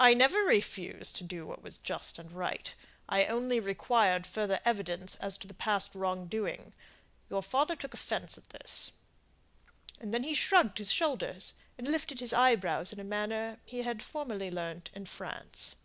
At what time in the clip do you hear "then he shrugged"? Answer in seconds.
10.12-10.78